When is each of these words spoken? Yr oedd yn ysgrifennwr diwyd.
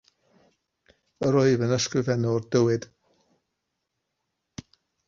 Yr 1.27 1.37
oedd 1.43 1.65
yn 1.67 1.75
ysgrifennwr 1.77 2.49
diwyd. 2.57 2.89